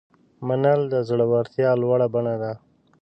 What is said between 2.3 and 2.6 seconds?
ده.